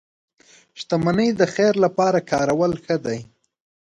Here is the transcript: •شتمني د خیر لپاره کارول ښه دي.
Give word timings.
•شتمني 0.79 1.27
د 1.39 1.41
خیر 1.53 1.73
لپاره 1.85 2.19
کارول 2.31 2.71
ښه 2.83 2.97
دي. 3.05 3.19